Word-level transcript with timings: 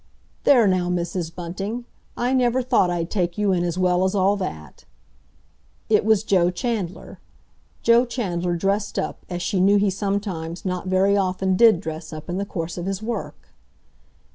"There 0.45 0.67
now, 0.67 0.89
Mrs. 0.89 1.35
Bunting! 1.35 1.85
I 2.17 2.33
never 2.33 2.63
thought 2.63 2.89
I'd 2.89 3.11
take 3.11 3.37
you 3.37 3.51
in 3.51 3.63
as 3.63 3.77
well 3.77 4.03
as 4.03 4.15
all 4.15 4.35
that!" 4.37 4.83
It 5.89 6.03
was 6.03 6.23
Joe 6.23 6.49
Chandler—Joe 6.49 8.05
Chandler 8.05 8.55
dressed 8.55 8.97
up, 8.97 9.23
as 9.29 9.43
she 9.43 9.59
knew 9.59 9.77
he 9.77 9.91
sometimes, 9.91 10.65
not 10.65 10.87
very 10.87 11.15
often, 11.15 11.55
did 11.55 11.81
dress 11.81 12.11
up 12.11 12.29
in 12.31 12.39
the 12.39 12.47
course 12.47 12.79
of 12.79 12.87
his 12.87 13.03
work. 13.03 13.53